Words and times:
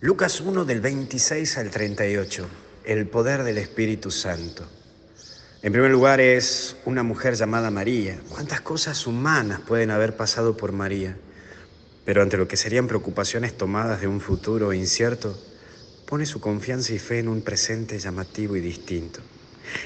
Lucas 0.00 0.40
1 0.40 0.64
del 0.64 0.80
26 0.80 1.58
al 1.58 1.70
38, 1.70 2.46
el 2.84 3.08
poder 3.08 3.42
del 3.42 3.58
Espíritu 3.58 4.12
Santo. 4.12 4.64
En 5.60 5.72
primer 5.72 5.90
lugar 5.90 6.20
es 6.20 6.76
una 6.84 7.02
mujer 7.02 7.34
llamada 7.34 7.72
María. 7.72 8.16
¿Cuántas 8.28 8.60
cosas 8.60 9.08
humanas 9.08 9.58
pueden 9.66 9.90
haber 9.90 10.16
pasado 10.16 10.56
por 10.56 10.70
María? 10.70 11.16
Pero 12.04 12.22
ante 12.22 12.36
lo 12.36 12.46
que 12.46 12.56
serían 12.56 12.86
preocupaciones 12.86 13.56
tomadas 13.56 14.00
de 14.00 14.06
un 14.06 14.20
futuro 14.20 14.72
incierto, 14.72 15.36
pone 16.06 16.26
su 16.26 16.38
confianza 16.38 16.92
y 16.92 17.00
fe 17.00 17.18
en 17.18 17.26
un 17.26 17.42
presente 17.42 17.98
llamativo 17.98 18.54
y 18.54 18.60
distinto. 18.60 19.18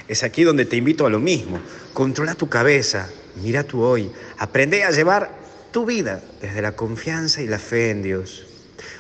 Es 0.08 0.24
aquí 0.24 0.42
donde 0.42 0.66
te 0.66 0.76
invito 0.76 1.06
a 1.06 1.10
lo 1.10 1.20
mismo. 1.20 1.58
Controla 1.94 2.34
tu 2.34 2.50
cabeza, 2.50 3.08
mira 3.42 3.64
tu 3.64 3.80
hoy, 3.80 4.12
aprende 4.36 4.84
a 4.84 4.90
llevar 4.90 5.30
tu 5.72 5.86
vida 5.86 6.22
desde 6.42 6.60
la 6.60 6.76
confianza 6.76 7.40
y 7.40 7.46
la 7.46 7.58
fe 7.58 7.88
en 7.88 8.02
Dios. 8.02 8.51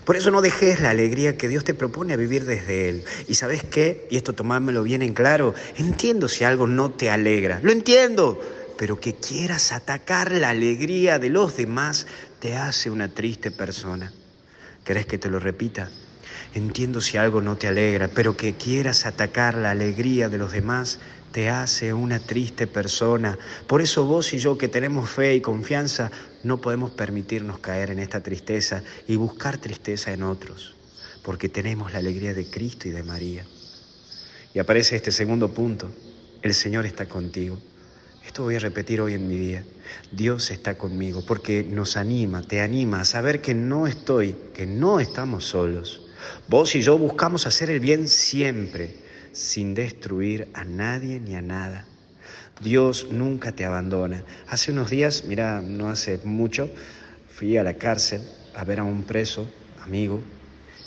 Por 0.04 0.16
eso 0.16 0.30
no 0.30 0.42
dejes 0.42 0.80
la 0.80 0.90
alegría 0.90 1.36
que 1.36 1.48
Dios 1.48 1.64
te 1.64 1.74
propone 1.74 2.12
a 2.12 2.16
vivir 2.16 2.44
desde 2.44 2.88
Él. 2.88 3.04
Y 3.28 3.34
sabes 3.34 3.64
qué, 3.64 4.06
y 4.10 4.16
esto 4.16 4.32
tomármelo 4.32 4.82
bien 4.82 5.02
en 5.02 5.14
claro, 5.14 5.54
entiendo 5.76 6.28
si 6.28 6.44
algo 6.44 6.66
no 6.66 6.90
te 6.90 7.10
alegra, 7.10 7.60
lo 7.62 7.72
entiendo, 7.72 8.40
pero 8.76 8.98
que 8.98 9.14
quieras 9.14 9.72
atacar 9.72 10.32
la 10.32 10.50
alegría 10.50 11.18
de 11.18 11.28
los 11.30 11.56
demás 11.56 12.06
te 12.40 12.56
hace 12.56 12.90
una 12.90 13.08
triste 13.08 13.50
persona. 13.50 14.12
¿Querés 14.84 15.06
que 15.06 15.18
te 15.18 15.30
lo 15.30 15.38
repita? 15.38 15.90
Entiendo 16.54 17.00
si 17.00 17.16
algo 17.16 17.40
no 17.40 17.56
te 17.56 17.68
alegra, 17.68 18.08
pero 18.08 18.36
que 18.36 18.54
quieras 18.54 19.06
atacar 19.06 19.54
la 19.56 19.70
alegría 19.70 20.28
de 20.28 20.38
los 20.38 20.52
demás 20.52 20.98
te 21.32 21.48
hace 21.48 21.92
una 21.92 22.18
triste 22.20 22.66
persona. 22.66 23.38
Por 23.66 23.82
eso 23.82 24.04
vos 24.04 24.32
y 24.32 24.38
yo 24.38 24.56
que 24.58 24.68
tenemos 24.68 25.10
fe 25.10 25.34
y 25.34 25.40
confianza 25.40 26.10
no 26.42 26.60
podemos 26.60 26.90
permitirnos 26.92 27.58
caer 27.58 27.90
en 27.90 27.98
esta 27.98 28.22
tristeza 28.22 28.82
y 29.08 29.16
buscar 29.16 29.58
tristeza 29.58 30.12
en 30.12 30.22
otros, 30.22 30.76
porque 31.22 31.48
tenemos 31.48 31.92
la 31.92 31.98
alegría 31.98 32.34
de 32.34 32.48
Cristo 32.48 32.88
y 32.88 32.92
de 32.92 33.02
María. 33.02 33.44
Y 34.54 34.58
aparece 34.58 34.96
este 34.96 35.12
segundo 35.12 35.52
punto, 35.52 35.90
el 36.42 36.54
Señor 36.54 36.86
está 36.86 37.06
contigo. 37.06 37.58
Esto 38.26 38.44
voy 38.44 38.56
a 38.56 38.60
repetir 38.60 39.00
hoy 39.00 39.14
en 39.14 39.26
mi 39.26 39.36
día. 39.36 39.64
Dios 40.12 40.50
está 40.50 40.78
conmigo 40.78 41.24
porque 41.26 41.64
nos 41.64 41.96
anima, 41.96 42.42
te 42.42 42.60
anima 42.60 43.00
a 43.00 43.04
saber 43.04 43.40
que 43.40 43.54
no 43.54 43.86
estoy, 43.86 44.36
que 44.54 44.66
no 44.66 45.00
estamos 45.00 45.44
solos 45.46 46.02
Vos 46.48 46.74
y 46.74 46.82
yo 46.82 46.98
buscamos 46.98 47.46
hacer 47.46 47.70
el 47.70 47.80
bien 47.80 48.08
siempre, 48.08 48.94
sin 49.32 49.74
destruir 49.74 50.48
a 50.54 50.64
nadie 50.64 51.20
ni 51.20 51.34
a 51.34 51.42
nada. 51.42 51.86
Dios 52.60 53.08
nunca 53.10 53.52
te 53.52 53.64
abandona. 53.64 54.24
Hace 54.46 54.72
unos 54.72 54.90
días, 54.90 55.24
mira, 55.24 55.60
no 55.60 55.88
hace 55.88 56.20
mucho, 56.24 56.70
fui 57.28 57.56
a 57.56 57.64
la 57.64 57.74
cárcel 57.74 58.22
a 58.54 58.64
ver 58.64 58.80
a 58.80 58.84
un 58.84 59.02
preso, 59.02 59.48
amigo, 59.82 60.20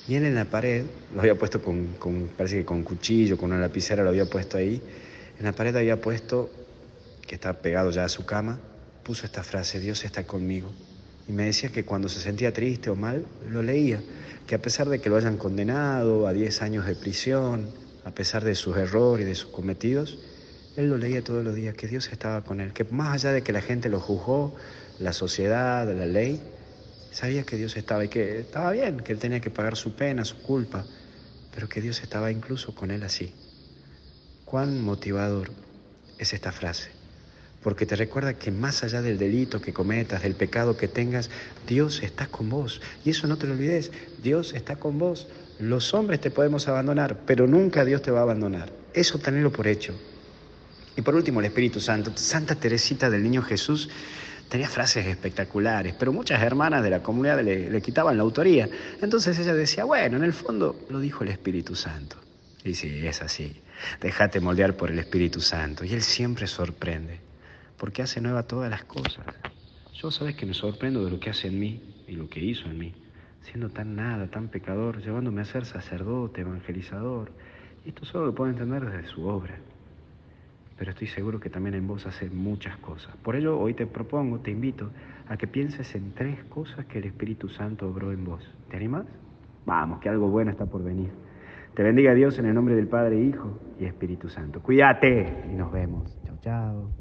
y 0.07 0.15
él 0.15 0.25
en 0.25 0.35
la 0.35 0.45
pared, 0.45 0.85
lo 1.13 1.21
había 1.21 1.35
puesto 1.35 1.61
con, 1.61 1.97
parece 2.37 2.59
que 2.59 2.65
con 2.65 2.83
cuchillo, 2.83 3.37
con 3.37 3.51
una 3.51 3.59
lapicera 3.59 4.03
lo 4.03 4.09
había 4.09 4.25
puesto 4.25 4.57
ahí, 4.57 4.81
en 5.39 5.45
la 5.45 5.51
pared 5.51 5.75
había 5.75 5.99
puesto, 5.99 6.49
que 7.25 7.35
está 7.35 7.61
pegado 7.61 7.89
ya 7.89 8.05
a 8.05 8.09
su 8.09 8.25
cama, 8.25 8.59
puso 9.03 9.25
esta 9.25 9.43
frase, 9.43 9.79
Dios 9.79 10.05
está 10.05 10.25
conmigo. 10.25 10.71
Y 11.27 11.31
me 11.31 11.45
decía 11.45 11.69
que 11.69 11.83
cuando 11.83 12.07
se 12.07 12.19
sentía 12.19 12.53
triste 12.53 12.91
o 12.91 12.95
mal, 12.95 13.25
lo 13.49 13.63
leía, 13.63 13.99
que 14.45 14.53
a 14.53 14.61
pesar 14.61 14.87
de 14.89 14.99
que 14.99 15.09
lo 15.09 15.17
hayan 15.17 15.37
condenado 15.37 16.27
a 16.27 16.33
10 16.33 16.61
años 16.61 16.85
de 16.85 16.95
prisión, 16.95 17.71
a 18.05 18.11
pesar 18.11 18.43
de 18.45 18.55
sus 18.55 18.77
errores 18.77 19.25
y 19.25 19.29
de 19.29 19.35
sus 19.35 19.51
cometidos, 19.51 20.19
él 20.77 20.89
lo 20.89 20.97
leía 20.97 21.23
todos 21.23 21.43
los 21.43 21.55
días, 21.55 21.75
que 21.75 21.87
Dios 21.87 22.09
estaba 22.11 22.43
con 22.43 22.61
él, 22.61 22.71
que 22.71 22.83
más 22.85 23.13
allá 23.13 23.33
de 23.33 23.41
que 23.41 23.51
la 23.51 23.61
gente 23.61 23.89
lo 23.89 23.99
juzgó, 23.99 24.55
la 24.99 25.11
sociedad, 25.11 25.91
la 25.91 26.05
ley, 26.05 26.41
sabía 27.11 27.43
que 27.43 27.57
Dios 27.57 27.75
estaba 27.75 28.05
y 28.05 28.09
que 28.09 28.39
estaba 28.39 28.71
bien, 28.71 28.99
que 28.99 29.11
él 29.11 29.19
tenía 29.19 29.41
que 29.41 29.49
pagar 29.49 29.75
su 29.75 29.95
pena, 29.95 30.23
su 30.23 30.37
culpa, 30.37 30.85
pero 31.53 31.67
que 31.67 31.81
Dios 31.81 32.01
estaba 32.01 32.31
incluso 32.31 32.75
con 32.75 32.91
él 32.91 33.03
así. 33.03 33.33
Cuán 34.45 34.81
motivador 34.81 35.49
es 36.19 36.33
esta 36.33 36.51
frase 36.51 36.94
porque 37.65 37.87
te 37.87 37.95
recuerda 37.95 38.35
que 38.35 38.51
más 38.51 38.83
allá 38.83 39.01
del 39.01 39.17
delito 39.17 39.59
que 39.59 39.73
cometas, 39.73 40.21
del 40.21 40.35
pecado 40.35 40.77
que 40.77 40.87
tengas, 40.87 41.31
Dios 41.65 42.03
está 42.03 42.27
con 42.27 42.47
vos. 42.47 42.79
Y 43.03 43.09
eso 43.09 43.25
no 43.25 43.39
te 43.39 43.47
lo 43.47 43.53
olvides, 43.53 43.91
Dios 44.21 44.53
está 44.53 44.75
con 44.75 44.99
vos. 44.99 45.27
Los 45.57 45.95
hombres 45.95 46.21
te 46.21 46.29
podemos 46.29 46.67
abandonar, 46.67 47.21
pero 47.25 47.47
nunca 47.47 47.83
Dios 47.83 48.03
te 48.03 48.11
va 48.11 48.19
a 48.19 48.21
abandonar. 48.21 48.71
Eso 48.93 49.17
tenelo 49.17 49.51
por 49.51 49.65
hecho. 49.65 49.95
Y 50.95 51.01
por 51.01 51.15
último, 51.15 51.39
el 51.39 51.47
Espíritu 51.47 51.79
Santo. 51.79 52.11
Santa 52.13 52.53
Teresita 52.53 53.09
del 53.09 53.23
Niño 53.23 53.41
Jesús 53.41 53.89
tenía 54.47 54.69
frases 54.69 55.07
espectaculares, 55.07 55.95
pero 55.97 56.13
muchas 56.13 56.43
hermanas 56.43 56.83
de 56.83 56.91
la 56.91 57.01
comunidad 57.01 57.41
le, 57.41 57.71
le 57.71 57.81
quitaban 57.81 58.15
la 58.15 58.21
autoría. 58.21 58.69
Entonces 59.01 59.39
ella 59.39 59.55
decía, 59.55 59.85
bueno, 59.85 60.17
en 60.17 60.23
el 60.23 60.33
fondo 60.33 60.85
lo 60.91 60.99
dijo 60.99 61.23
el 61.23 61.31
Espíritu 61.31 61.75
Santo. 61.75 62.17
Y 62.63 62.75
sí, 62.75 63.07
es 63.07 63.23
así. 63.23 63.59
Déjate 64.01 64.39
moldear 64.39 64.77
por 64.77 64.91
el 64.91 64.99
Espíritu 64.99 65.41
Santo. 65.41 65.83
Y 65.83 65.93
Él 65.93 66.03
siempre 66.03 66.45
sorprende 66.45 67.24
porque 67.77 68.01
hace 68.01 68.21
nueva 68.21 68.43
todas 68.43 68.69
las 68.69 68.83
cosas. 68.85 69.25
Yo 69.93 70.11
sabes 70.11 70.35
que 70.35 70.45
me 70.45 70.53
sorprendo 70.53 71.03
de 71.05 71.11
lo 71.11 71.19
que 71.19 71.29
hace 71.29 71.47
en 71.47 71.59
mí 71.59 71.81
y 72.07 72.13
lo 72.13 72.29
que 72.29 72.39
hizo 72.39 72.67
en 72.67 72.77
mí, 72.77 72.93
siendo 73.41 73.69
tan 73.69 73.95
nada, 73.95 74.27
tan 74.27 74.49
pecador, 74.49 75.01
llevándome 75.01 75.41
a 75.41 75.45
ser 75.45 75.65
sacerdote, 75.65 76.41
evangelizador. 76.41 77.31
Esto 77.85 78.05
solo 78.05 78.27
lo 78.27 78.35
puedo 78.35 78.49
entender 78.49 78.85
desde 78.85 79.07
su 79.07 79.25
obra. 79.27 79.57
Pero 80.77 80.91
estoy 80.91 81.07
seguro 81.07 81.39
que 81.39 81.49
también 81.49 81.75
en 81.75 81.87
vos 81.87 82.05
hace 82.05 82.29
muchas 82.29 82.77
cosas. 82.77 83.15
Por 83.17 83.35
ello 83.35 83.57
hoy 83.57 83.73
te 83.73 83.87
propongo, 83.87 84.39
te 84.39 84.51
invito 84.51 84.91
a 85.29 85.37
que 85.37 85.47
pienses 85.47 85.95
en 85.95 86.13
tres 86.13 86.43
cosas 86.45 86.85
que 86.87 86.99
el 86.99 87.05
Espíritu 87.05 87.47
Santo 87.47 87.87
obró 87.87 88.11
en 88.11 88.25
vos. 88.25 88.43
¿Te 88.69 88.75
animas? 88.75 89.05
Vamos, 89.65 89.99
que 90.01 90.09
algo 90.09 90.27
bueno 90.27 90.51
está 90.51 90.65
por 90.65 90.83
venir. 90.83 91.11
Te 91.75 91.83
bendiga 91.83 92.13
Dios 92.13 92.37
en 92.39 92.45
el 92.45 92.53
nombre 92.53 92.75
del 92.75 92.87
Padre, 92.87 93.21
Hijo 93.21 93.59
y 93.79 93.85
Espíritu 93.85 94.29
Santo. 94.29 94.61
Cuídate 94.61 95.45
y 95.51 95.55
nos 95.55 95.71
vemos. 95.71 96.17
Chao, 96.25 96.37
chao. 96.41 96.91